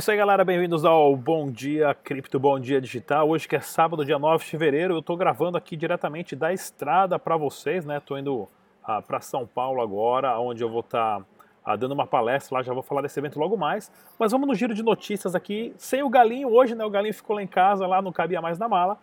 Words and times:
isso 0.00 0.10
aí, 0.10 0.16
galera. 0.16 0.42
Bem-vindos 0.42 0.82
ao 0.82 1.14
Bom 1.14 1.50
Dia 1.50 1.92
Cripto, 1.92 2.40
Bom 2.40 2.58
Dia 2.58 2.80
Digital. 2.80 3.28
Hoje 3.28 3.46
que 3.46 3.54
é 3.54 3.60
sábado, 3.60 4.02
dia 4.02 4.18
9 4.18 4.42
de 4.42 4.50
fevereiro, 4.50 4.94
eu 4.94 5.00
estou 5.00 5.14
gravando 5.14 5.58
aqui 5.58 5.76
diretamente 5.76 6.34
da 6.34 6.54
estrada 6.54 7.18
para 7.18 7.36
vocês, 7.36 7.84
né? 7.84 7.98
Estou 7.98 8.18
indo 8.18 8.48
ah, 8.82 9.02
para 9.02 9.20
São 9.20 9.46
Paulo 9.46 9.82
agora, 9.82 10.40
onde 10.40 10.64
eu 10.64 10.70
vou 10.70 10.80
estar 10.80 11.18
tá, 11.18 11.26
ah, 11.62 11.76
dando 11.76 11.92
uma 11.92 12.06
palestra 12.06 12.56
lá, 12.56 12.62
já 12.62 12.72
vou 12.72 12.82
falar 12.82 13.02
desse 13.02 13.20
evento 13.20 13.38
logo 13.38 13.58
mais. 13.58 13.92
Mas 14.18 14.32
vamos 14.32 14.48
no 14.48 14.54
giro 14.54 14.72
de 14.72 14.82
notícias 14.82 15.34
aqui, 15.34 15.74
sem 15.76 16.02
o 16.02 16.08
Galinho 16.08 16.48
hoje, 16.48 16.74
né? 16.74 16.82
O 16.82 16.88
Galinho 16.88 17.12
ficou 17.12 17.36
lá 17.36 17.42
em 17.42 17.46
casa, 17.46 17.86
lá 17.86 18.00
não 18.00 18.10
cabia 18.10 18.40
mais 18.40 18.58
na 18.58 18.70
mala. 18.70 18.96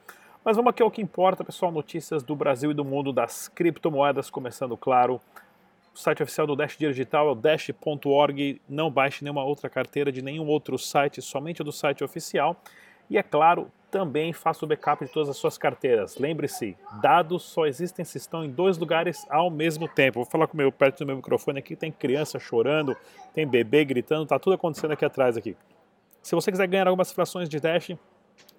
Mas 0.44 0.56
vamos 0.56 0.72
aqui 0.72 0.82
ao 0.82 0.90
que 0.90 1.00
importa, 1.00 1.44
pessoal, 1.44 1.72
notícias 1.72 2.24
do 2.24 2.36
Brasil 2.36 2.72
e 2.72 2.74
do 2.74 2.84
mundo 2.84 3.14
das 3.14 3.48
criptomoedas, 3.48 4.32
começando, 4.32 4.76
claro, 4.76 5.22
o 5.98 6.00
site 6.00 6.22
oficial 6.22 6.46
do 6.46 6.56
Dash 6.56 6.78
Digital 6.78 7.28
é 7.28 7.32
o 7.32 7.36
dash.org. 7.36 8.62
Não 8.70 8.92
baixe 8.92 9.24
nenhuma 9.24 9.44
outra 9.44 9.68
carteira 9.68 10.12
de 10.12 10.22
nenhum 10.22 10.46
outro 10.46 10.78
site, 10.78 11.24
somente 11.24 11.64
do 11.64 11.72
site 11.72 12.04
oficial. 12.04 12.56
E 13.10 13.18
é 13.18 13.24
claro, 13.24 13.72
também 13.90 14.32
faça 14.32 14.64
o 14.64 14.68
backup 14.68 15.04
de 15.04 15.12
todas 15.12 15.28
as 15.28 15.38
suas 15.38 15.58
carteiras. 15.58 16.20
Lembre-se, 16.20 16.78
dados 17.02 17.42
só 17.42 17.66
existem 17.66 18.06
se 18.06 18.20
estão 18.20 18.46
em 18.46 18.50
dois 18.52 18.78
lugares 18.78 19.26
ao 19.28 19.50
mesmo 19.50 19.88
tempo. 19.88 20.20
Vou 20.20 20.26
falar 20.26 20.46
com 20.46 20.56
meu 20.56 20.72
perto 20.72 21.00
do 21.00 21.08
meu 21.08 21.16
microfone 21.16 21.58
aqui, 21.58 21.76
tem 21.76 21.92
criança 21.92 22.38
chorando, 22.38 22.96
tem 23.34 23.48
bebê 23.48 23.84
gritando, 23.84 24.28
tá 24.28 24.38
tudo 24.38 24.54
acontecendo 24.54 24.92
aqui 24.92 25.04
atrás 25.04 25.36
aqui. 25.36 25.58
Se 26.22 26.36
você 26.36 26.52
quiser 26.52 26.68
ganhar 26.68 26.88
algumas 26.88 27.12
frações 27.12 27.50
de 27.50 27.60
Dash, 27.60 27.96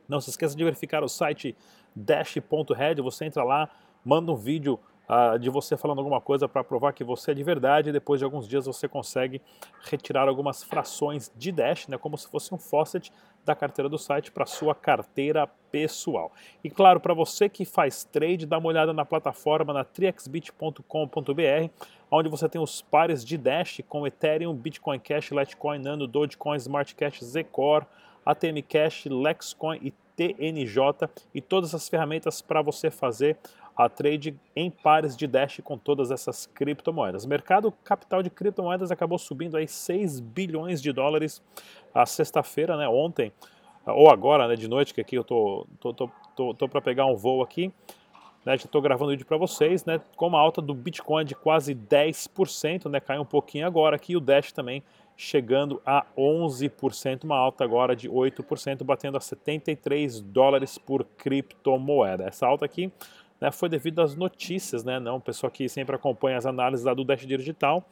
não 0.08 0.20
se 0.20 0.30
esqueça 0.30 0.56
de 0.56 0.64
verificar 0.64 1.04
o 1.04 1.08
site 1.08 1.54
dash.red, 1.94 3.00
você 3.00 3.26
entra 3.26 3.44
lá, 3.44 3.70
manda 4.04 4.32
um 4.32 4.36
vídeo 4.36 4.80
de 5.40 5.48
você 5.48 5.76
falando 5.76 5.98
alguma 5.98 6.20
coisa 6.20 6.46
para 6.46 6.62
provar 6.62 6.92
que 6.92 7.02
você 7.02 7.30
é 7.30 7.34
de 7.34 7.42
verdade 7.42 7.88
e 7.88 7.92
depois 7.92 8.18
de 8.18 8.24
alguns 8.24 8.46
dias 8.46 8.66
você 8.66 8.86
consegue 8.86 9.40
retirar 9.90 10.28
algumas 10.28 10.62
frações 10.62 11.32
de 11.34 11.50
Dash, 11.50 11.88
né, 11.88 11.96
como 11.96 12.18
se 12.18 12.28
fosse 12.28 12.54
um 12.54 12.58
faucet 12.58 13.10
da 13.44 13.54
carteira 13.54 13.88
do 13.88 13.96
site 13.96 14.30
para 14.30 14.44
sua 14.44 14.74
carteira 14.74 15.46
pessoal. 15.72 16.30
E 16.62 16.68
claro, 16.68 17.00
para 17.00 17.14
você 17.14 17.48
que 17.48 17.64
faz 17.64 18.04
trade, 18.04 18.44
dá 18.44 18.58
uma 18.58 18.68
olhada 18.68 18.92
na 18.92 19.06
plataforma 19.06 19.72
na 19.72 19.84
triexbit.com.br, 19.84 20.82
onde 22.10 22.28
você 22.28 22.46
tem 22.48 22.60
os 22.60 22.82
pares 22.82 23.24
de 23.24 23.38
Dash 23.38 23.80
com 23.88 24.06
Ethereum, 24.06 24.54
Bitcoin 24.54 24.98
Cash, 24.98 25.30
Litecoin, 25.30 25.78
Nano, 25.78 26.06
Dogecoin, 26.06 26.56
Smart 26.58 26.94
Cash, 26.94 27.20
Zcore, 27.24 27.86
ATM 28.26 28.62
Cash, 28.68 29.06
Lexcoin 29.06 29.78
e 29.82 29.90
TNJ 30.18 31.08
e 31.32 31.40
todas 31.40 31.74
as 31.74 31.88
ferramentas 31.88 32.42
para 32.42 32.60
você 32.60 32.90
fazer 32.90 33.38
a 33.78 33.88
trade 33.88 34.36
em 34.56 34.68
pares 34.68 35.16
de 35.16 35.24
Dash 35.28 35.60
com 35.62 35.78
todas 35.78 36.10
essas 36.10 36.46
criptomoedas. 36.46 37.24
O 37.24 37.28
mercado 37.28 37.70
capital 37.84 38.24
de 38.24 38.28
criptomoedas 38.28 38.90
acabou 38.90 39.18
subindo 39.18 39.56
aí 39.56 39.68
6 39.68 40.18
bilhões 40.18 40.82
de 40.82 40.92
dólares 40.92 41.40
a 41.94 42.04
sexta-feira, 42.04 42.76
né, 42.76 42.88
ontem, 42.88 43.32
ou 43.86 44.10
agora, 44.10 44.48
né, 44.48 44.56
de 44.56 44.66
noite, 44.66 44.92
que 44.92 45.00
aqui 45.00 45.16
eu 45.16 45.22
tô, 45.22 45.64
tô, 45.78 45.94
tô, 45.94 46.10
tô, 46.34 46.54
tô 46.54 46.68
para 46.68 46.80
pegar 46.80 47.06
um 47.06 47.14
voo 47.14 47.40
aqui, 47.40 47.72
né, 48.44 48.56
já 48.56 48.64
estou 48.64 48.82
gravando 48.82 49.12
vídeo 49.12 49.24
para 49.24 49.36
vocês, 49.36 49.84
né, 49.84 50.00
com 50.16 50.26
uma 50.26 50.40
alta 50.40 50.60
do 50.60 50.74
Bitcoin 50.74 51.24
de 51.24 51.36
quase 51.36 51.72
10%, 51.72 52.90
né, 52.90 52.98
caiu 52.98 53.22
um 53.22 53.26
pouquinho 53.26 53.64
agora 53.64 53.94
aqui, 53.94 54.16
o 54.16 54.20
Dash 54.20 54.50
também 54.50 54.82
chegando 55.16 55.80
a 55.86 56.04
11%, 56.16 57.24
uma 57.24 57.36
alta 57.36 57.62
agora 57.62 57.94
de 57.94 58.08
8%, 58.08 58.82
batendo 58.82 59.16
a 59.16 59.20
73 59.20 60.20
dólares 60.20 60.78
por 60.78 61.04
criptomoeda. 61.16 62.24
Essa 62.24 62.46
alta 62.46 62.64
aqui 62.64 62.92
né, 63.40 63.50
foi 63.50 63.68
devido 63.68 64.00
às 64.00 64.14
notícias, 64.14 64.84
né, 64.84 64.98
não, 64.98 65.20
pessoal 65.20 65.50
que 65.50 65.68
sempre 65.68 65.94
acompanha 65.94 66.36
as 66.36 66.46
análises 66.46 66.84
lá 66.84 66.94
do 66.94 67.04
Dash 67.04 67.26
Digital, 67.26 67.84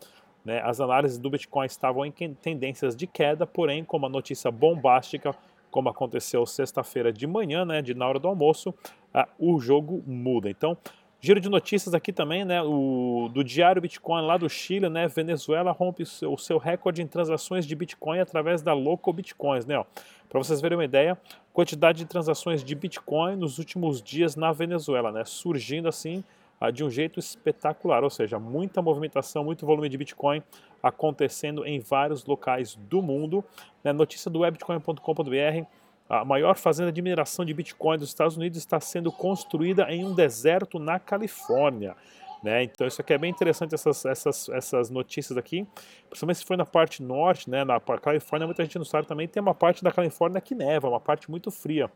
né, 0.45 0.61
as 0.63 0.81
análises 0.81 1.19
do 1.19 1.29
Bitcoin 1.31 1.67
estavam 1.67 2.05
em 2.05 2.13
tendências 2.13 2.95
de 2.95 3.07
queda, 3.07 3.47
porém, 3.47 3.85
com 3.85 3.97
uma 3.97 4.09
notícia 4.09 4.51
bombástica, 4.51 5.35
como 5.71 5.89
aconteceu 5.89 6.47
sexta-feira 6.47 7.13
de 7.13 7.27
manhã, 7.27 7.65
né, 7.65 7.83
de 7.83 7.95
na 7.95 8.09
hora 8.09 8.19
do 8.19 8.29
almoço, 8.29 8.71
uh, 9.15 9.27
o 9.39 9.59
jogo 9.59 10.03
muda. 10.07 10.49
Então, 10.49 10.77
Giro 11.21 11.41
de 11.41 11.49
notícias 11.49 11.95
aqui 11.95 12.13
também, 12.13 12.45
né, 12.45 12.63
o, 12.63 13.31
do 13.33 13.43
Diário 13.43 13.81
Bitcoin 13.81 14.27
lá 14.27 14.37
do 14.37 14.49
Chile, 14.49 14.89
né, 14.89 15.09
Venezuela 15.09 15.73
rompe 15.73 16.03
o 16.03 16.07
seu, 16.07 16.37
seu 16.37 16.59
recorde 16.59 17.01
em 17.01 17.07
transações 17.07 17.67
de 17.67 17.75
Bitcoin 17.75 18.21
através 18.21 18.61
da 18.61 18.75
Local 18.75 19.13
Bitcoins, 19.15 19.65
né, 19.65 19.83
para 20.29 20.39
vocês 20.39 20.61
verem 20.61 20.77
uma 20.77 20.85
ideia, 20.85 21.19
quantidade 21.55 21.99
de 21.99 22.05
transações 22.05 22.63
de 22.63 22.75
Bitcoin 22.75 23.37
nos 23.37 23.59
últimos 23.59 24.03
dias 24.03 24.37
na 24.37 24.53
Venezuela, 24.53 25.11
né, 25.11 25.25
surgindo 25.25 25.89
assim 25.89 26.23
ah, 26.61 26.71
de 26.71 26.85
um 26.85 26.91
jeito 26.91 27.19
espetacular, 27.19 28.05
ou 28.05 28.11
seja, 28.11 28.39
muita 28.39 28.81
movimentação, 28.81 29.45
muito 29.45 29.67
volume 29.67 29.89
de 29.89 29.99
Bitcoin 29.99 30.43
acontecendo 30.83 31.67
em 31.67 31.81
vários 31.81 32.25
locais 32.25 32.77
do 32.89 33.03
mundo. 33.03 33.45
Né, 33.85 33.93
notícia 33.93 34.31
do 34.31 34.41
webitcoin.com.br 34.41 35.67
a 36.09 36.25
maior 36.25 36.57
fazenda 36.57 36.93
de 36.93 37.03
mineração 37.03 37.45
de 37.45 37.53
Bitcoin 37.53 37.99
dos 37.99 38.09
Estados 38.09 38.37
Unidos 38.37 38.59
está 38.59 38.81
sendo 38.81 39.11
construída 39.11 39.91
em 39.91 40.05
um 40.05 40.15
deserto 40.15 40.79
na 40.79 40.99
Califórnia. 40.99 41.97
Né? 42.43 42.65
Então 42.65 42.87
isso 42.87 43.01
aqui 43.01 43.13
é 43.13 43.19
bem 43.19 43.31
interessante, 43.31 43.75
essas, 43.75 44.05
essas, 44.05 44.49
essas 44.51 44.91
notícias 44.91 45.37
aqui, 45.37 45.67
principalmente 46.09 46.39
se 46.39 46.45
for 46.45 46.57
na 46.57 46.67
parte 46.67 47.03
norte, 47.03 47.51
né? 47.51 47.65
na 47.65 47.81
Califórnia, 47.81 48.47
muita 48.47 48.63
gente 48.63 48.79
não 48.79 48.85
sabe 48.85 49.09
também, 49.09 49.27
tem 49.27 49.43
uma 49.43 49.55
parte 49.55 49.83
da 49.83 49.91
Califórnia 49.91 50.41
que 50.41 50.55
neva, 50.55 50.89
uma 50.89 51.01
parte 51.01 51.31
muito 51.31 51.51
fria. 51.51 51.91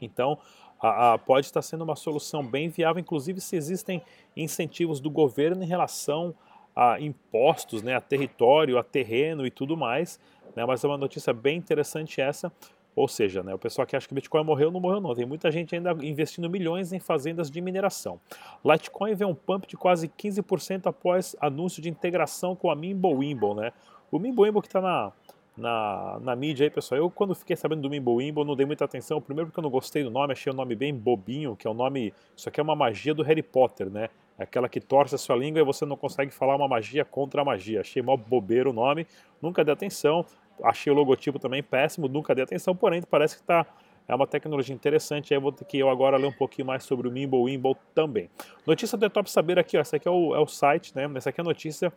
Então 0.00 0.38
a, 0.80 1.14
a, 1.14 1.18
pode 1.18 1.46
estar 1.46 1.62
sendo 1.62 1.82
uma 1.82 1.96
solução 1.96 2.46
bem 2.46 2.68
viável, 2.68 3.00
inclusive 3.00 3.40
se 3.40 3.56
existem 3.56 4.02
incentivos 4.36 5.00
do 5.00 5.10
governo 5.10 5.64
em 5.64 5.66
relação 5.66 6.34
a 6.76 7.00
impostos, 7.00 7.82
né, 7.82 7.94
a 7.94 8.00
território, 8.00 8.78
a 8.78 8.84
terreno 8.84 9.46
e 9.46 9.50
tudo 9.50 9.76
mais. 9.76 10.20
Né? 10.54 10.64
Mas 10.66 10.84
é 10.84 10.86
uma 10.86 10.98
notícia 10.98 11.32
bem 11.32 11.56
interessante 11.56 12.20
essa, 12.20 12.52
ou 12.94 13.08
seja, 13.08 13.42
né, 13.42 13.54
o 13.54 13.58
pessoal 13.58 13.86
que 13.86 13.96
acha 13.96 14.06
que 14.06 14.12
o 14.12 14.14
Bitcoin 14.14 14.44
morreu, 14.44 14.70
não 14.70 14.80
morreu 14.80 15.00
não. 15.00 15.14
Tem 15.14 15.24
muita 15.24 15.50
gente 15.50 15.74
ainda 15.74 15.92
investindo 16.02 16.48
milhões 16.48 16.92
em 16.92 16.98
fazendas 16.98 17.50
de 17.50 17.60
mineração. 17.60 18.20
Litecoin 18.64 19.14
vê 19.14 19.24
um 19.24 19.34
pump 19.34 19.66
de 19.66 19.76
quase 19.76 20.08
15% 20.08 20.86
após 20.86 21.34
anúncio 21.40 21.82
de 21.82 21.88
integração 21.88 22.54
com 22.54 22.70
a 22.70 22.76
Mimblewimble. 22.76 23.54
Né? 23.54 23.72
O 24.10 24.18
Mimblewimble 24.18 24.60
que 24.60 24.68
está 24.68 24.82
na, 24.82 25.10
na, 25.56 26.18
na 26.20 26.36
mídia 26.36 26.66
aí, 26.66 26.70
pessoal. 26.70 27.00
Eu, 27.00 27.10
quando 27.10 27.34
fiquei 27.34 27.56
sabendo 27.56 27.80
do 27.80 27.88
Mimblewimble, 27.88 28.44
não 28.44 28.54
dei 28.54 28.66
muita 28.66 28.84
atenção. 28.84 29.22
Primeiro 29.22 29.48
porque 29.48 29.58
eu 29.58 29.62
não 29.64 29.70
gostei 29.70 30.04
do 30.04 30.10
nome, 30.10 30.32
achei 30.32 30.52
o 30.52 30.56
nome 30.56 30.74
bem 30.74 30.94
bobinho, 30.94 31.56
que 31.56 31.66
é 31.66 31.70
o 31.70 31.74
nome... 31.74 32.12
Isso 32.36 32.46
aqui 32.48 32.60
é 32.60 32.62
uma 32.62 32.76
magia 32.76 33.14
do 33.14 33.22
Harry 33.22 33.42
Potter, 33.42 33.88
né? 33.88 34.10
É 34.38 34.42
aquela 34.42 34.68
que 34.68 34.80
torce 34.80 35.14
a 35.14 35.18
sua 35.18 35.36
língua 35.36 35.60
e 35.60 35.64
você 35.64 35.86
não 35.86 35.96
consegue 35.96 36.30
falar 36.30 36.56
uma 36.56 36.68
magia 36.68 37.04
contra 37.04 37.42
a 37.42 37.44
magia. 37.44 37.80
Achei 37.80 38.02
mó 38.02 38.16
bobeiro 38.16 38.70
o 38.70 38.72
nome, 38.72 39.06
nunca 39.40 39.64
dei 39.64 39.72
atenção 39.72 40.26
achei 40.62 40.92
o 40.92 40.96
logotipo 40.96 41.38
também 41.38 41.62
péssimo, 41.62 42.08
nunca 42.08 42.34
dei 42.34 42.44
atenção, 42.44 42.74
porém 42.74 43.02
parece 43.02 43.36
que 43.36 43.42
está 43.42 43.66
é 44.08 44.14
uma 44.14 44.26
tecnologia 44.26 44.74
interessante, 44.74 45.32
aí 45.32 45.40
vou 45.40 45.52
ter 45.52 45.64
que 45.64 45.78
eu 45.78 45.88
agora 45.88 46.16
ler 46.16 46.26
um 46.26 46.32
pouquinho 46.32 46.66
mais 46.66 46.84
sobre 46.84 47.06
o 47.06 47.10
Mimble 47.10 47.40
Wimble 47.40 47.76
também. 47.94 48.28
Notícia 48.66 48.98
do 48.98 49.08
Top 49.08 49.30
Saber 49.30 49.58
aqui, 49.58 49.76
ó, 49.76 49.80
essa 49.80 49.96
aqui 49.96 50.08
é 50.08 50.10
o, 50.10 50.34
é 50.34 50.40
o 50.40 50.46
site, 50.46 50.94
né, 50.94 51.08
essa 51.14 51.30
aqui 51.30 51.40
é 51.40 51.42
a 51.42 51.44
notícia 51.44 51.92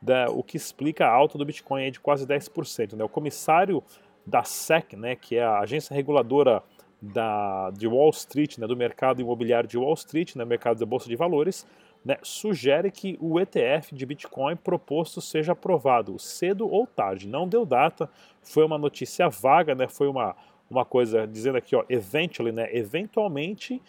da, 0.00 0.30
o 0.30 0.42
que 0.42 0.56
explica 0.56 1.06
a 1.06 1.10
alta 1.10 1.36
do 1.36 1.44
Bitcoin 1.44 1.82
aí 1.82 1.90
de 1.90 2.00
quase 2.00 2.26
10%, 2.26 2.96
né, 2.96 3.04
o 3.04 3.08
comissário 3.08 3.82
da 4.26 4.42
SEC, 4.42 4.96
né, 4.96 5.14
que 5.16 5.36
é 5.36 5.42
a 5.42 5.60
agência 5.60 5.94
reguladora 5.94 6.62
da, 7.00 7.70
de 7.70 7.86
Wall 7.86 8.10
Street, 8.10 8.58
né, 8.58 8.66
do 8.66 8.76
mercado 8.76 9.20
imobiliário 9.20 9.68
de 9.68 9.78
Wall 9.78 9.94
Street, 9.94 10.36
né, 10.36 10.44
mercado 10.44 10.78
da 10.78 10.86
bolsa 10.86 11.08
de 11.08 11.16
valores, 11.16 11.66
né, 12.04 12.16
sugere 12.22 12.90
que 12.90 13.18
o 13.20 13.38
ETF 13.38 13.94
de 13.94 14.06
Bitcoin 14.06 14.56
proposto 14.56 15.20
seja 15.20 15.52
aprovado 15.52 16.18
cedo 16.18 16.68
ou 16.68 16.86
tarde. 16.86 17.28
Não 17.28 17.46
deu 17.46 17.66
data, 17.66 18.08
foi 18.42 18.64
uma 18.64 18.78
notícia 18.78 19.28
vaga, 19.28 19.74
né, 19.74 19.86
foi 19.86 20.08
uma, 20.08 20.34
uma 20.70 20.84
coisa 20.84 21.26
dizendo 21.26 21.58
aqui, 21.58 21.76
ó, 21.76 21.84
eventually, 21.88 22.52
né, 22.52 22.68
eventualmente 22.72 23.82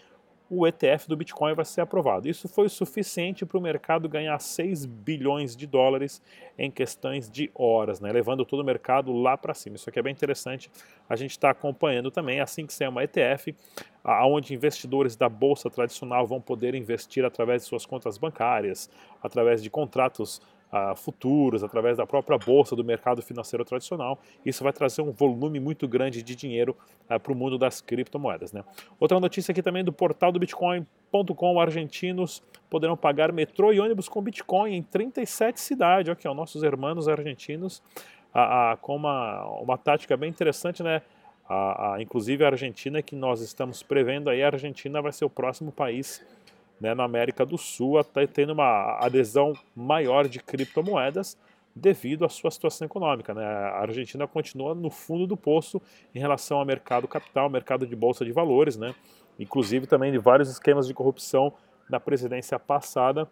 o 0.54 0.68
ETF 0.68 1.08
do 1.08 1.16
Bitcoin 1.16 1.54
vai 1.54 1.64
ser 1.64 1.80
aprovado. 1.80 2.28
Isso 2.28 2.46
foi 2.50 2.68
suficiente 2.68 3.46
para 3.46 3.58
o 3.58 3.62
mercado 3.62 4.10
ganhar 4.10 4.38
6 4.38 4.86
bilhões 4.86 5.56
de 5.56 5.66
dólares 5.66 6.22
em 6.60 6.70
questões 6.70 7.32
de 7.32 7.50
horas, 7.56 8.02
né? 8.02 8.12
levando 8.12 8.44
todo 8.44 8.60
o 8.60 8.64
mercado 8.66 9.14
lá 9.14 9.38
para 9.38 9.54
cima. 9.54 9.78
Isso 9.78 9.90
aqui 9.90 9.98
é 9.98 10.02
bem 10.02 10.12
interessante, 10.12 10.70
a 11.08 11.16
gente 11.16 11.32
está 11.32 11.52
acompanhando 11.52 12.12
também, 12.12 12.42
assim 12.42 12.66
que 12.66 12.74
sair 12.74 12.90
uma 12.90 13.02
ETF, 13.02 13.56
aonde 14.04 14.54
investidores 14.54 15.16
da 15.16 15.30
bolsa 15.30 15.70
tradicional 15.70 16.28
vão 16.28 16.42
poder 16.42 16.76
investir 16.76 17.24
através 17.24 17.62
de 17.62 17.70
suas 17.70 17.86
contas 17.86 18.18
bancárias, 18.18 18.90
através 19.24 19.64
de 19.64 19.70
contratos 19.70 20.42
uh, 20.72 20.96
futuros, 20.96 21.64
através 21.64 21.98
da 21.98 22.06
própria 22.08 22.38
bolsa 22.38 22.76
do 22.76 22.84
mercado 22.84 23.22
financeiro 23.22 23.66
tradicional. 23.66 24.20
Isso 24.46 24.64
vai 24.64 24.74
trazer 24.74 25.02
um 25.02 25.12
volume 25.12 25.60
muito 25.60 25.88
grande 25.88 26.24
de 26.24 26.36
dinheiro 26.36 26.76
uh, 27.10 27.20
para 27.20 27.32
o 27.32 27.36
mundo 27.36 27.58
das 27.58 27.82
criptomoedas. 27.82 28.54
Né? 28.54 28.64
Outra 29.00 29.20
notícia 29.20 29.52
aqui 29.52 29.62
também 29.62 29.84
do 29.84 29.92
portal 29.92 30.32
do 30.32 30.40
Bitcoin.com, 30.40 31.60
argentinos 31.60 32.42
poderão 32.70 32.96
pagar 32.96 33.32
metrô 33.32 33.74
e 33.74 33.80
ônibus 33.80 34.08
com 34.08 34.22
Bitcoin 34.22 34.76
em 34.76 34.82
37 34.82 35.60
cidades. 35.60 36.12
Aqui, 36.12 36.28
ó, 36.28 36.34
nossos 36.34 36.64
irmãos 36.64 37.08
argentinos 37.08 37.84
uh, 38.34 38.78
com 38.82 38.96
uma, 38.96 39.46
uma 39.60 39.78
tática 39.78 40.16
bem 40.16 40.30
interessante, 40.30 40.82
né? 40.82 41.02
Inclusive 42.00 42.46
a 42.46 42.48
Argentina, 42.48 43.02
que 43.02 43.14
nós 43.14 43.42
estamos 43.42 43.84
prevendo 43.84 44.30
aí, 44.30 44.42
a 44.42 44.48
Argentina 44.48 45.02
vai 45.02 45.12
ser 45.12 45.26
o 45.26 45.30
próximo 45.30 45.70
país 45.70 46.26
né, 46.82 46.96
na 46.96 47.04
América 47.04 47.46
do 47.46 47.58
Sul, 47.58 48.00
está 48.00 48.26
tendo 48.26 48.54
uma 48.54 48.98
adesão 49.00 49.54
maior 49.76 50.28
de 50.28 50.40
criptomoedas, 50.40 51.38
devido 51.74 52.26
à 52.26 52.30
sua 52.30 52.52
situação 52.52 52.86
econômica. 52.86 53.34
Né? 53.34 53.46
A 53.46 53.82
Argentina 53.82 54.28
continua 54.28 54.76
no 54.76 54.90
fundo 54.90 55.26
do 55.26 55.38
poço 55.38 55.82
em 56.14 56.20
relação 56.20 56.58
ao 56.58 56.66
mercado 56.66 57.08
capital, 57.08 57.50
mercado 57.50 57.86
de 57.86 57.96
bolsa 57.96 58.26
de 58.26 58.32
valores, 58.32 58.76
né? 58.76 58.94
inclusive 59.40 59.88
também 59.88 60.12
de 60.12 60.18
vários 60.18 60.50
esquemas 60.50 60.88
de 60.88 60.94
corrupção 60.94 61.54
na 61.90 62.00
presidência 62.00 62.60
passada 62.60 63.30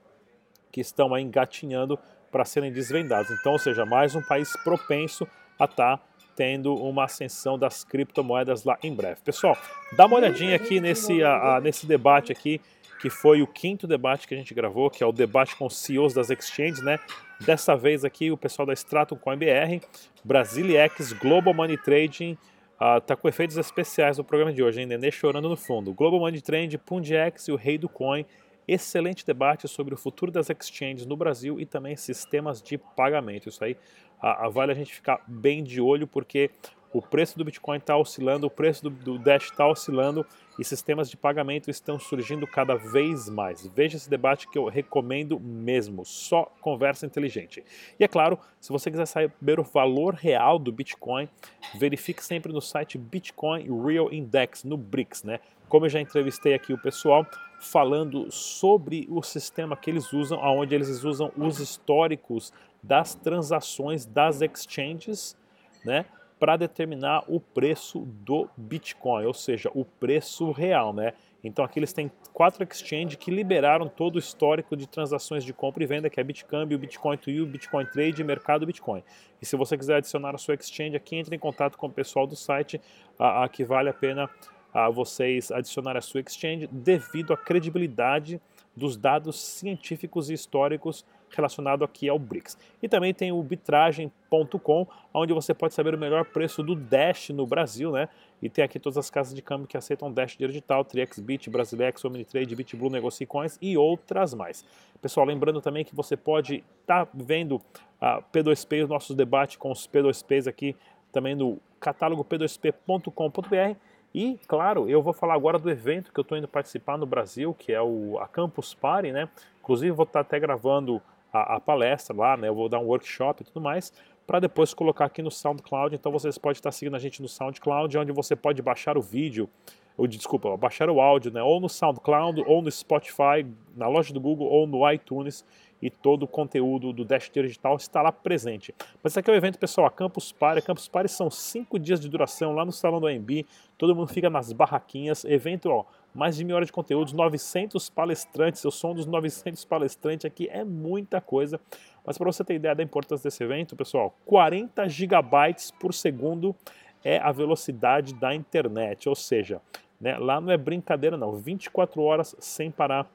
que 0.72 0.80
estão 0.80 1.13
aí 1.13 1.24
engatinhando 1.24 2.00
para 2.31 2.45
serem 2.45 2.72
desvendados. 2.72 3.31
Então, 3.31 3.54
ou 3.54 3.60
seja, 3.60 3.86
mais 3.86 4.16
um 4.16 4.22
país 4.22 4.56
propenso 4.63 5.28
a 5.57 5.66
estar 5.66 5.98
tá 5.98 6.04
tendo 6.36 6.74
uma 6.74 7.04
ascensão 7.04 7.60
das 7.60 7.84
criptomoedas 7.84 8.63
lá 8.63 8.78
em 8.81 8.94
breve. 8.95 9.19
Pessoal, 9.25 9.57
dá 9.98 10.06
uma 10.06 10.16
olhadinha 10.16 10.56
aqui 10.56 10.80
nesse, 10.80 11.22
a, 11.22 11.57
a, 11.57 11.62
nesse 11.62 11.86
debate 11.86 12.31
aqui, 12.31 12.62
que 13.00 13.10
foi 13.10 13.42
o 13.42 13.48
quinto 13.48 13.88
debate 13.88 14.28
que 14.28 14.34
a 14.34 14.38
gente 14.38 14.54
gravou, 14.54 14.90
que 14.90 15.04
é 15.04 15.07
o 15.07 15.12
debate 15.12 15.56
com 15.56 15.66
os 15.66 15.78
CEOs 15.78 16.13
das 16.13 16.30
exchanges, 16.30 16.81
né? 16.81 17.00
Dessa 17.40 17.75
vez 17.75 18.04
aqui 18.04 18.30
o 18.30 18.38
pessoal 18.38 18.66
da 18.66 18.74
Stratum 18.74 19.16
Coin 19.16 19.38
BR, 19.38 19.86
Brasiliex, 20.24 21.13
Global 21.13 21.54
Money 21.54 21.78
Trading, 21.78 22.38
uh, 22.75 23.00
tá 23.00 23.16
com 23.16 23.28
efeitos 23.30 23.57
especiais 23.57 24.18
no 24.18 24.24
programa 24.24 24.51
de 24.51 24.62
hoje, 24.62 24.81
hein? 24.81 24.86
Nenê 24.86 25.12
chorando 25.12 25.48
no 25.48 25.56
fundo. 25.56 25.94
Global 25.94 26.19
Money 26.19 26.42
Trade, 26.42 26.78
Pundex 26.78 27.48
e 27.48 27.51
o 27.51 27.56
Rei 27.56 27.78
do 27.78 27.88
Coin 27.88 28.25
excelente 28.68 29.25
debate 29.25 29.68
sobre 29.68 29.94
o 29.94 29.98
futuro 29.98 30.31
das 30.31 30.50
exchanges 30.50 31.06
no 31.06 31.18
Brasil 31.18 31.60
e 31.60 31.66
também 31.66 31.95
sistemas 31.95 32.62
de 32.62 32.78
pagamento. 32.78 33.50
Isso 33.50 33.63
aí 33.63 33.75
a 34.22 34.50
vale 34.50 34.72
a 34.72 34.75
gente 34.75 34.94
ficar 34.94 35.24
bem 35.28 35.63
de 35.63 35.80
olho 35.80 36.06
porque 36.06 36.52
o 36.91 37.01
preço 37.01 37.38
do 37.38 37.45
Bitcoin 37.45 37.77
está 37.77 37.95
oscilando, 37.95 38.47
o 38.47 38.50
preço 38.50 38.83
do, 38.83 38.89
do 38.89 39.19
Dash 39.19 39.45
está 39.45 39.68
oscilando 39.68 40.25
e 40.57 40.63
sistemas 40.63 41.09
de 41.09 41.15
pagamento 41.15 41.69
estão 41.69 42.00
surgindo 42.00 42.45
cada 42.47 42.75
vez 42.75 43.30
mais. 43.30 43.65
Veja 43.68 43.95
esse 43.95 44.09
debate 44.09 44.47
que 44.47 44.57
eu 44.57 44.68
recomendo 44.68 45.39
mesmo, 45.39 46.03
só 46.06 46.51
conversa 46.59 47.06
inteligente. 47.06 47.63
E 48.00 48.03
é 48.03 48.07
claro, 48.07 48.39
se 48.59 48.71
você 48.71 48.89
quiser 48.89 49.06
saber 49.06 49.59
o 49.59 49.63
valor 49.63 50.15
real 50.15 50.57
do 50.57 50.71
Bitcoin, 50.71 51.30
verifique 51.75 52.24
sempre 52.24 52.51
no 52.51 52.62
site 52.62 52.97
Bitcoin 52.97 53.68
Real 53.85 54.12
Index, 54.12 54.63
no 54.63 54.75
BRICS, 54.75 55.24
né? 55.24 55.39
Como 55.69 55.85
eu 55.85 55.89
já 55.89 56.01
entrevistei 56.01 56.56
aqui 56.56 56.74
o 56.74 56.81
pessoal, 56.81 57.25
falando 57.59 58.31
sobre 58.31 59.07
o 59.09 59.21
sistema 59.21 59.77
que 59.77 59.89
eles 59.89 60.12
usam, 60.12 60.39
onde 60.39 60.74
eles 60.74 61.03
usam 61.03 61.31
os 61.38 61.59
históricos 61.59 62.51
das 62.81 63.13
transações 63.13 64.06
das 64.06 64.42
exchanges, 64.42 65.38
né, 65.85 66.06
para 66.39 66.56
determinar 66.56 67.24
o 67.27 67.39
preço 67.39 68.00
do 68.00 68.50
Bitcoin, 68.56 69.25
ou 69.25 69.33
seja, 69.33 69.69
o 69.75 69.83
preço 69.83 70.51
real, 70.51 70.94
né? 70.94 71.13
Então 71.44 71.63
aqui 71.63 71.80
eles 71.80 71.94
têm 71.94 72.12
quatro 72.33 72.63
exchanges 72.63 73.15
que 73.15 73.30
liberaram 73.30 73.88
todo 73.88 74.15
o 74.15 74.19
histórico 74.19 74.75
de 74.75 74.88
transações 74.88 75.44
de 75.44 75.53
compra 75.53 75.83
e 75.83 75.88
venda, 75.88 76.09
que 76.09 76.19
é 76.19 76.24
Bitcambio, 76.24 76.80
Bitcoin 76.80 77.18
to 77.18 77.30
You, 77.30 77.45
Bitcoin 77.45 77.86
Trade 77.86 78.21
e 78.21 78.24
Mercado 78.24 78.65
Bitcoin. 78.65 79.03
E 79.41 79.45
se 79.45 79.56
você 79.56 79.77
quiser 79.77 79.97
adicionar 79.97 80.33
a 80.33 80.38
sua 80.38 80.56
exchange 80.56 80.95
aqui, 80.95 81.15
entre 81.15 81.36
em 81.36 81.39
contato 81.39 81.77
com 81.77 81.88
o 81.88 81.91
pessoal 81.91 82.25
do 82.25 82.36
site, 82.36 82.81
a, 83.18 83.44
a 83.44 83.50
que 83.50 83.63
vale 83.63 83.89
a 83.89 83.94
pena 83.94 84.30
a 84.74 84.89
vocês 84.89 85.51
adicionar 85.51 85.97
a 85.97 86.01
sua 86.01 86.21
exchange 86.21 86.68
devido 86.68 87.33
à 87.33 87.38
credibilidade 87.38 88.39
dos 88.75 88.95
dados 88.95 89.39
científicos 89.39 90.30
e 90.30 90.33
históricos 90.33 91.06
relacionado 91.36 91.84
aqui 91.84 92.10
ao 92.10 92.18
BRICS. 92.18 92.58
E 92.81 92.88
também 92.88 93.14
tem 93.14 93.31
o 93.31 93.42
bitragem.com, 93.42 94.88
onde 95.14 95.34
você 95.34 95.54
pode 95.54 95.74
saber 95.74 95.96
o 95.96 95.98
melhor 95.98 96.26
preço 96.26 96.64
do 96.64 96.76
Dash 96.76 97.30
no 97.30 97.46
Brasil, 97.46 97.92
né? 97.92 98.10
E 98.42 98.50
tem 98.50 98.64
aqui 98.64 98.80
todas 98.80 98.98
as 98.98 99.10
casas 99.10 99.36
de 99.36 99.42
câmbio 99.42 99.68
que 99.68 99.76
aceitam 99.76 100.12
Dash 100.12 100.38
digital, 100.38 100.86
TriXBit, 100.86 101.50
Brasilex, 101.50 102.04
Omnitrade, 102.06 102.56
BitBlue, 102.56 102.90
Negocicoins 102.90 103.58
e 103.62 103.78
outras 103.78 104.34
mais. 104.34 104.64
Pessoal, 105.02 105.26
lembrando 105.26 105.62
também 105.62 105.84
que 105.84 105.96
você 105.96 106.16
pode 106.16 106.64
estar 106.81 107.06
tá 107.06 107.12
vendo 107.14 107.62
a 108.00 108.22
P2P, 108.22 108.84
os 108.84 108.90
nossos 108.90 109.16
debates 109.16 109.58
com 109.58 109.72
os 109.72 109.88
P2Ps 109.88 110.48
aqui 110.48 110.76
também 111.12 111.36
no 111.36 111.60
catálogo 111.80 112.24
p2p.com.br 112.24 113.78
e, 114.14 114.40
claro, 114.48 114.90
eu 114.90 115.02
vou 115.02 115.14
falar 115.14 115.36
agora 115.36 115.60
do 115.60 115.70
evento 115.70 116.12
que 116.12 116.20
eu 116.20 116.24
estou 116.24 116.38
indo 116.38 116.48
participar 116.48 116.98
no 116.98 117.06
Brasil, 117.06 117.54
que 117.54 117.72
é 117.72 117.81
o 117.81 118.18
a 118.20 118.28
Campus 118.28 118.74
Party, 118.74 119.12
né? 119.12 119.30
Inclusive, 119.60 119.92
vou 119.92 120.04
estar 120.04 120.24
tá 120.24 120.28
até 120.28 120.40
gravando 120.40 121.02
a, 121.31 121.56
a, 121.56 121.60
palestra 121.60 122.16
lá, 122.16 122.38
né? 122.38 122.48
Eu 122.48 122.56
vou 122.56 122.70
dar 122.70 122.80
um 122.80 122.86
workshop 122.86 123.42
e 123.42 123.46
tudo 123.46 123.62
mais, 123.62 123.94
para 124.26 124.40
depois 124.40 124.74
colocar 124.74 125.06
aqui 125.06 125.22
no 125.22 125.31
SoundCloud. 125.31 125.96
Então, 125.96 126.12
vocês 126.12 126.38
podem 126.38 126.58
estar 126.58 126.72
seguindo 126.72 126.96
a 126.96 127.00
gente 127.00 127.22
no 127.22 127.28
SoundCloud, 127.28 127.98
onde 127.98 128.12
você 128.12 128.36
pode 128.36 128.62
baixar 128.62 128.98
o 128.98 129.02
vídeo, 129.02 129.50
ou 129.98 130.08
desculpa, 130.08 130.56
baixar 130.56 130.90
o 130.90 131.02
áudio, 131.02 131.31
né? 131.31 131.42
Ou 131.42 131.60
no 131.60 131.68
SoundCloud, 131.68 132.44
ou 132.46 132.62
no 132.62 132.72
Spotify, 132.72 133.46
na 133.76 133.88
loja 133.88 134.14
do 134.14 134.20
Google, 134.20 134.48
ou 134.48 134.66
no 134.66 134.90
iTunes 134.92 135.44
e 135.81 135.90
todo 135.90 136.24
o 136.24 136.28
conteúdo 136.28 136.92
do 136.92 137.06
Dash 137.06 137.30
Digital 137.30 137.78
está 137.78 138.02
lá 138.02 138.12
presente. 138.12 138.74
Mas 139.02 139.14
esse 139.14 139.20
aqui 139.20 139.30
é 139.30 139.34
o 139.34 139.36
evento, 139.36 139.58
pessoal, 139.58 139.88
a 139.88 139.92
Campus 139.92 140.31
Party. 140.31 140.62
Campus 140.62 140.88
Party 140.88 141.10
são 141.10 141.30
cinco 141.30 141.80
dias 141.80 142.00
de 142.00 142.10
duração 142.10 142.54
lá 142.54 142.66
no 142.66 142.72
Salão 142.72 143.00
do 143.00 143.08
AMB. 143.08 143.46
Todo 143.78 143.96
mundo 143.96 144.08
fica 144.08 144.30
nas 144.30 144.52
barraquinhas. 144.52 145.24
Evento, 145.24 145.70
ó, 145.70 145.86
mais 146.13 146.35
de 146.35 146.44
meia 146.44 146.57
hora 146.57 146.65
de 146.65 146.71
conteúdos, 146.71 147.13
900 147.13 147.89
palestrantes. 147.89 148.63
Eu 148.63 148.71
sou 148.71 148.91
um 148.91 148.95
dos 148.95 149.06
900 149.06 149.63
palestrantes 149.65 150.25
aqui, 150.25 150.50
é 150.50 150.63
muita 150.63 151.21
coisa. 151.21 151.59
Mas 152.06 152.17
para 152.17 152.25
você 152.25 152.44
ter 152.44 152.56
ideia 152.56 152.75
da 152.75 152.83
importância 152.83 153.29
desse 153.29 153.44
evento, 153.44 153.75
pessoal, 153.75 154.15
40 154.25 154.88
gigabytes 154.89 155.71
por 155.71 155.94
segundo 155.94 156.56
é 157.03 157.17
a 157.19 157.31
velocidade 157.31 158.13
da 158.13 158.33
internet, 158.35 159.07
ou 159.07 159.15
seja, 159.15 159.61
né, 160.00 160.17
lá 160.17 160.41
não 160.41 160.51
é 160.51 160.57
brincadeira 160.57 161.15
não, 161.15 161.33
24 161.33 162.01
horas 162.01 162.35
sem 162.39 162.69
parar. 162.71 163.09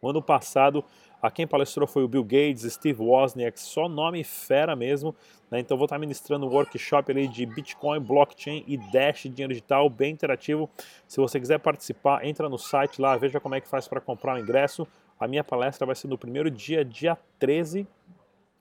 O 0.00 0.08
ano 0.08 0.22
passado 0.22 0.84
a 1.20 1.30
quem 1.30 1.46
palestrou 1.46 1.86
foi 1.86 2.04
o 2.04 2.08
Bill 2.08 2.22
Gates, 2.22 2.62
Steve 2.72 3.02
Wozniak, 3.02 3.58
só 3.58 3.88
nome 3.88 4.22
fera 4.22 4.76
mesmo. 4.76 5.14
Né? 5.50 5.58
Então 5.60 5.76
vou 5.76 5.86
estar 5.86 5.98
ministrando 5.98 6.46
um 6.46 6.48
workshop 6.48 7.10
ali 7.10 7.26
de 7.26 7.44
Bitcoin, 7.44 8.00
blockchain 8.00 8.64
e 8.66 8.76
Dash, 8.76 9.22
dinheiro 9.22 9.52
digital, 9.52 9.90
bem 9.90 10.12
interativo. 10.12 10.70
Se 11.06 11.18
você 11.18 11.40
quiser 11.40 11.58
participar, 11.58 12.24
entra 12.24 12.48
no 12.48 12.58
site 12.58 13.00
lá, 13.00 13.16
veja 13.16 13.40
como 13.40 13.54
é 13.54 13.60
que 13.60 13.68
faz 13.68 13.88
para 13.88 14.00
comprar 14.00 14.36
o 14.36 14.38
ingresso. 14.38 14.86
A 15.18 15.26
minha 15.26 15.42
palestra 15.42 15.84
vai 15.84 15.96
ser 15.96 16.06
no 16.06 16.16
primeiro 16.16 16.50
dia, 16.50 16.84
dia 16.84 17.18
13, 17.38 17.86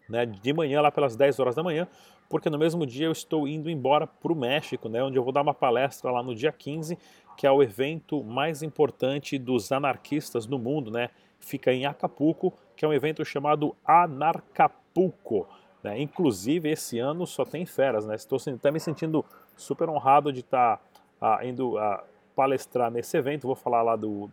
né, 0.09 0.25
de 0.25 0.53
manhã, 0.53 0.81
lá 0.81 0.91
pelas 0.91 1.15
10 1.15 1.39
horas 1.39 1.55
da 1.55 1.61
manhã, 1.61 1.87
porque 2.29 2.49
no 2.49 2.57
mesmo 2.57 2.85
dia 2.85 3.05
eu 3.05 3.11
estou 3.11 3.47
indo 3.47 3.69
embora 3.69 4.07
para 4.07 4.31
o 4.31 4.35
México, 4.35 4.89
né, 4.89 5.03
onde 5.03 5.17
eu 5.17 5.23
vou 5.23 5.31
dar 5.31 5.41
uma 5.41 5.53
palestra 5.53 6.09
lá 6.09 6.23
no 6.23 6.33
dia 6.33 6.51
15, 6.51 6.97
que 7.37 7.45
é 7.45 7.51
o 7.51 7.61
evento 7.61 8.23
mais 8.23 8.63
importante 8.63 9.37
dos 9.37 9.71
anarquistas 9.71 10.47
no 10.47 10.57
mundo, 10.57 10.89
né? 10.89 11.09
Fica 11.39 11.71
em 11.71 11.85
Acapulco, 11.85 12.53
que 12.75 12.85
é 12.85 12.87
um 12.87 12.93
evento 12.93 13.23
chamado 13.25 13.75
Anarcapulco. 13.85 15.47
Né? 15.83 16.01
Inclusive, 16.01 16.69
esse 16.69 16.99
ano 16.99 17.25
só 17.25 17.45
tem 17.45 17.65
feras, 17.65 18.05
né? 18.05 18.15
Estou 18.15 18.39
até 18.55 18.71
me 18.71 18.79
sentindo 18.79 19.23
super 19.55 19.89
honrado 19.89 20.31
de 20.31 20.41
estar 20.41 20.81
tá, 21.19 21.45
indo 21.45 21.77
a 21.77 22.03
palestrar 22.35 22.91
nesse 22.91 23.17
evento. 23.17 23.47
Vou 23.47 23.55
falar 23.55 23.81
lá 23.81 23.95
do, 23.95 24.29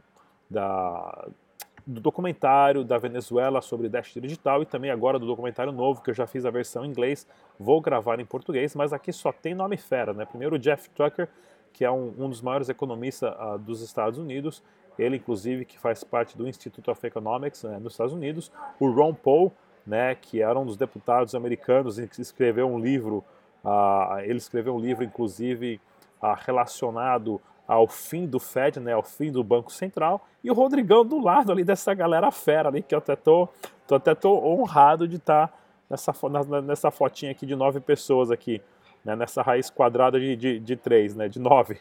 da, 0.50 1.28
do 1.86 2.00
documentário 2.00 2.84
da 2.84 2.96
Venezuela 2.98 3.60
sobre 3.60 3.88
Dash 3.88 4.14
Digital 4.14 4.62
e 4.62 4.66
também 4.66 4.90
agora 4.90 5.18
do 5.18 5.26
documentário 5.26 5.72
novo, 5.72 6.02
que 6.02 6.10
eu 6.10 6.14
já 6.14 6.26
fiz 6.26 6.44
a 6.46 6.50
versão 6.50 6.84
em 6.84 6.88
inglês, 6.88 7.26
vou 7.58 7.80
gravar 7.80 8.18
em 8.20 8.24
português, 8.24 8.74
mas 8.74 8.92
aqui 8.92 9.12
só 9.12 9.32
tem 9.32 9.54
nome 9.54 9.76
fera, 9.76 10.12
né? 10.12 10.24
Primeiro 10.24 10.56
o 10.56 10.58
Jeff 10.58 10.88
Tucker, 10.90 11.28
que 11.72 11.84
é 11.84 11.90
um, 11.90 12.14
um 12.18 12.28
dos 12.28 12.40
maiores 12.40 12.68
economistas 12.68 13.34
uh, 13.34 13.58
dos 13.58 13.82
Estados 13.82 14.18
Unidos, 14.18 14.62
ele 14.98 15.16
inclusive 15.16 15.64
que 15.64 15.78
faz 15.78 16.04
parte 16.04 16.36
do 16.36 16.48
Institute 16.48 16.90
of 16.90 17.06
Economics 17.06 17.62
né, 17.64 17.78
nos 17.78 17.94
Estados 17.94 18.12
Unidos, 18.12 18.50
o 18.78 18.90
Ron 18.90 19.14
Paul, 19.14 19.52
né, 19.86 20.14
que 20.14 20.40
era 20.40 20.58
um 20.58 20.64
dos 20.64 20.76
deputados 20.76 21.34
americanos 21.34 21.98
e 21.98 22.06
que 22.06 22.20
escreveu 22.20 22.66
um 22.66 22.78
livro, 22.78 23.24
uh, 23.64 24.18
ele 24.20 24.38
escreveu 24.38 24.74
um 24.74 24.78
livro 24.78 25.04
inclusive 25.04 25.80
uh, 26.22 26.34
relacionado 26.46 27.40
ao 27.66 27.86
fim 27.88 28.26
do 28.26 28.38
Fed, 28.38 28.78
né, 28.78 28.92
ao 28.92 29.02
fim 29.02 29.32
do 29.32 29.42
Banco 29.42 29.72
Central, 29.72 30.26
e 30.42 30.50
o 30.50 30.54
Rodrigão 30.54 31.04
do 31.04 31.18
lado 31.18 31.50
ali 31.50 31.64
dessa 31.64 31.94
galera 31.94 32.30
fera 32.30 32.68
ali, 32.68 32.82
que 32.82 32.94
eu 32.94 32.98
até 32.98 33.16
tô, 33.16 33.48
tô 33.86 33.94
até 33.94 34.14
tô 34.14 34.36
honrado 34.44 35.08
de 35.08 35.16
estar 35.16 35.48
tá 35.48 35.54
nessa, 35.88 36.12
nessa 36.62 36.90
fotinha 36.90 37.32
aqui 37.32 37.46
de 37.46 37.56
nove 37.56 37.80
pessoas 37.80 38.30
aqui, 38.30 38.60
né, 39.04 39.16
nessa 39.16 39.42
raiz 39.42 39.70
quadrada 39.70 40.20
de, 40.20 40.36
de, 40.36 40.58
de 40.58 40.76
três, 40.76 41.14
né, 41.14 41.28
de 41.28 41.38
nove. 41.38 41.78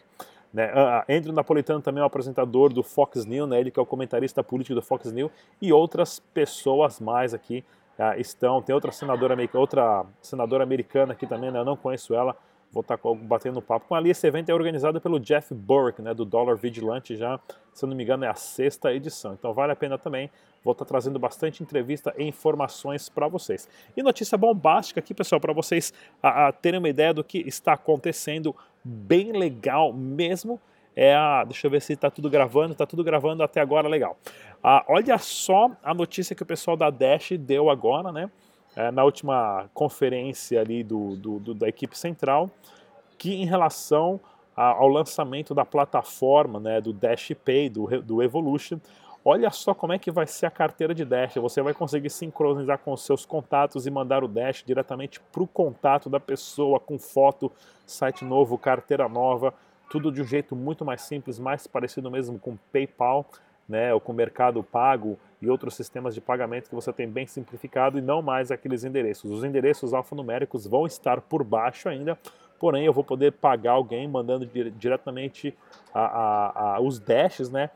Né? 0.53 0.71
Andrew 1.09 1.33
Napolitano 1.33 1.81
também 1.81 1.99
é 1.99 2.03
o 2.03 2.07
apresentador 2.07 2.71
do 2.71 2.83
Fox 2.83 3.25
News, 3.25 3.49
né? 3.49 3.59
ele 3.59 3.71
que 3.71 3.79
é 3.79 3.83
o 3.83 3.85
comentarista 3.85 4.43
político 4.43 4.75
do 4.75 4.81
Fox 4.81 5.11
News, 5.11 5.31
e 5.61 5.73
outras 5.73 6.19
pessoas 6.19 6.99
mais 6.99 7.33
aqui 7.33 7.63
uh, 7.97 8.19
estão. 8.19 8.61
Tem 8.61 8.75
outra 8.75 8.91
senadora, 8.91 9.35
outra 9.53 10.05
senadora 10.21 10.63
americana 10.63 11.13
aqui 11.13 11.25
também, 11.25 11.51
né? 11.51 11.59
eu 11.59 11.65
não 11.65 11.75
conheço 11.75 12.13
ela, 12.13 12.35
vou 12.71 12.81
estar 12.81 12.97
tá 12.97 13.13
batendo 13.13 13.61
papo 13.61 13.87
com 13.87 13.95
ela. 13.95 14.07
E 14.07 14.11
esse 14.11 14.25
evento 14.25 14.49
é 14.49 14.53
organizado 14.53 14.99
pelo 14.99 15.19
Jeff 15.19 15.53
Burke, 15.53 16.01
né, 16.01 16.13
do 16.13 16.25
Dollar 16.25 16.55
Vigilante, 16.55 17.15
já, 17.15 17.39
se 17.71 17.85
eu 17.85 17.89
não 17.89 17.95
me 17.95 18.03
engano, 18.03 18.25
é 18.25 18.27
a 18.27 18.35
sexta 18.35 18.91
edição. 18.91 19.33
Então 19.33 19.53
vale 19.53 19.71
a 19.71 19.75
pena 19.75 19.97
também. 19.97 20.29
Vou 20.63 20.71
estar 20.71 20.85
tá 20.85 20.89
trazendo 20.89 21.19
bastante 21.19 21.61
entrevista 21.61 22.13
e 22.17 22.23
informações 22.23 23.09
para 23.09 23.27
vocês. 23.27 23.69
E 23.95 24.01
notícia 24.01 24.37
bombástica 24.37 24.99
aqui, 24.99 25.13
pessoal, 25.13 25.39
para 25.39 25.53
vocês 25.53 25.93
a, 26.21 26.47
a 26.47 26.51
terem 26.51 26.79
uma 26.79 26.89
ideia 26.89 27.13
do 27.13 27.23
que 27.23 27.39
está 27.39 27.73
acontecendo, 27.73 28.55
bem 28.83 29.31
legal 29.31 29.93
mesmo. 29.93 30.59
É 30.95 31.15
a, 31.15 31.43
deixa 31.43 31.65
eu 31.65 31.71
ver 31.71 31.81
se 31.81 31.93
está 31.93 32.11
tudo 32.11 32.29
gravando, 32.29 32.73
está 32.73 32.85
tudo 32.85 33.03
gravando 33.03 33.41
até 33.41 33.59
agora, 33.59 33.87
legal. 33.87 34.17
Ah, 34.63 34.85
olha 34.87 35.17
só 35.17 35.71
a 35.83 35.93
notícia 35.93 36.35
que 36.35 36.43
o 36.43 36.45
pessoal 36.45 36.77
da 36.77 36.89
Dash 36.89 37.31
deu 37.37 37.69
agora, 37.69 38.11
né? 38.11 38.29
é, 38.75 38.91
na 38.91 39.03
última 39.03 39.69
conferência 39.73 40.59
ali 40.59 40.83
do, 40.83 41.15
do, 41.15 41.39
do, 41.39 41.53
da 41.53 41.67
equipe 41.67 41.97
central, 41.97 42.49
que 43.17 43.33
em 43.33 43.45
relação 43.45 44.19
a, 44.55 44.65
ao 44.65 44.87
lançamento 44.87 45.53
da 45.53 45.65
plataforma 45.65 46.59
né, 46.59 46.81
do 46.81 46.91
Dash 46.91 47.31
Pay, 47.43 47.69
do, 47.69 48.01
do 48.01 48.23
Evolution, 48.23 48.79
olha 49.25 49.49
só 49.49 49.73
como 49.73 49.93
é 49.93 49.99
que 49.99 50.11
vai 50.11 50.27
ser 50.27 50.45
a 50.45 50.51
carteira 50.51 50.93
de 50.93 51.05
Dash. 51.05 51.35
Você 51.35 51.61
vai 51.61 51.73
conseguir 51.73 52.09
sincronizar 52.09 52.79
com 52.79 52.91
os 52.93 53.05
seus 53.05 53.25
contatos 53.25 53.85
e 53.85 53.91
mandar 53.91 54.23
o 54.23 54.27
Dash 54.27 54.63
diretamente 54.65 55.19
para 55.31 55.43
o 55.43 55.47
contato 55.47 56.09
da 56.09 56.19
pessoa, 56.19 56.79
com 56.79 56.99
foto, 56.99 57.51
site 57.85 58.25
novo, 58.25 58.57
carteira 58.57 59.07
nova, 59.07 59.53
tudo 59.89 60.11
de 60.11 60.21
um 60.21 60.25
jeito 60.25 60.55
muito 60.55 60.83
mais 60.83 61.01
simples, 61.03 61.39
mais 61.39 61.67
parecido 61.67 62.09
mesmo 62.09 62.39
com 62.39 62.57
PayPal, 62.71 63.25
né, 63.67 63.93
ou 63.93 63.99
com 63.99 64.11
Mercado 64.11 64.61
Pago 64.61 65.17
e 65.41 65.49
outros 65.49 65.75
sistemas 65.75 66.13
de 66.13 66.21
pagamento 66.21 66.69
que 66.69 66.75
você 66.75 66.91
tem 66.91 67.07
bem 67.07 67.25
simplificado 67.25 67.97
e 67.97 68.01
não 68.01 68.21
mais 68.21 68.51
aqueles 68.51 68.83
endereços. 68.83 69.31
Os 69.31 69.43
endereços 69.43 69.93
alfanuméricos 69.93 70.67
vão 70.67 70.85
estar 70.85 71.21
por 71.21 71.43
baixo 71.43 71.87
ainda, 71.87 72.17
porém 72.59 72.85
eu 72.85 72.93
vou 72.93 73.03
poder 73.03 73.31
pagar 73.33 73.73
alguém 73.73 74.07
mandando 74.07 74.45
diretamente 74.45 75.55
a, 75.93 76.01
a, 76.01 76.75
a, 76.75 76.81
os 76.81 76.99
dashes, 76.99 77.49
né, 77.49 77.69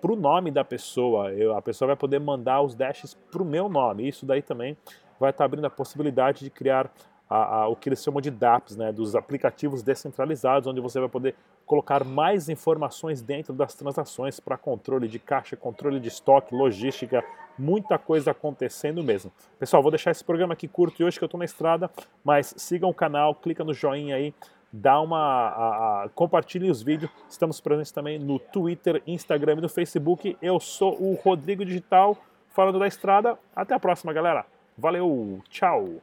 para 0.00 0.12
o 0.12 0.16
nome 0.16 0.50
da 0.50 0.64
pessoa. 0.64 1.32
Eu, 1.32 1.56
a 1.56 1.62
pessoa 1.62 1.88
vai 1.88 1.96
poder 1.96 2.18
mandar 2.18 2.62
os 2.62 2.74
dashes 2.74 3.14
para 3.14 3.42
o 3.42 3.44
meu 3.44 3.68
nome. 3.68 4.08
Isso 4.08 4.24
daí 4.24 4.42
também 4.42 4.76
vai 5.18 5.30
estar 5.30 5.44
abrindo 5.44 5.66
a 5.66 5.70
possibilidade 5.70 6.44
de 6.44 6.50
criar 6.50 6.90
a, 7.28 7.60
a, 7.60 7.68
o 7.68 7.76
que 7.76 7.88
eles 7.88 8.02
chamam 8.02 8.20
de 8.20 8.30
DApps, 8.30 8.76
né, 8.76 8.90
dos 8.90 9.14
aplicativos 9.14 9.82
descentralizados, 9.82 10.66
onde 10.66 10.80
você 10.80 10.98
vai 10.98 11.08
poder 11.08 11.36
colocar 11.64 12.02
mais 12.02 12.48
informações 12.48 13.22
dentro 13.22 13.52
das 13.52 13.74
transações 13.74 14.40
para 14.40 14.58
controle 14.58 15.06
de 15.06 15.20
caixa, 15.20 15.56
controle 15.56 16.00
de 16.00 16.08
estoque, 16.08 16.52
logística, 16.52 17.22
muita 17.56 17.96
coisa 17.96 18.32
acontecendo 18.32 19.04
mesmo. 19.04 19.30
Pessoal, 19.56 19.80
vou 19.80 19.92
deixar 19.92 20.10
esse 20.10 20.24
programa 20.24 20.54
aqui 20.54 20.66
curto 20.66 21.00
e 21.00 21.04
hoje 21.04 21.16
que 21.16 21.22
eu 21.22 21.26
estou 21.26 21.38
na 21.38 21.44
estrada, 21.44 21.88
mas 22.24 22.52
sigam 22.56 22.90
o 22.90 22.94
canal, 22.94 23.36
clica 23.36 23.62
no 23.62 23.72
joinha 23.72 24.16
aí, 24.16 24.34
dá 24.72 25.00
uma 25.00 25.18
a, 25.18 26.04
a, 26.04 26.08
compartilhe 26.10 26.70
os 26.70 26.82
vídeos. 26.82 27.10
Estamos 27.28 27.60
presentes 27.60 27.92
também 27.92 28.18
no 28.18 28.38
Twitter, 28.38 29.02
Instagram 29.06 29.54
e 29.54 29.60
no 29.60 29.68
Facebook. 29.68 30.36
Eu 30.40 30.60
sou 30.60 31.00
o 31.00 31.14
Rodrigo 31.14 31.64
Digital, 31.64 32.16
falando 32.48 32.78
da 32.78 32.86
estrada. 32.86 33.38
Até 33.54 33.74
a 33.74 33.80
próxima, 33.80 34.12
galera. 34.12 34.44
Valeu, 34.76 35.40
tchau. 35.48 36.00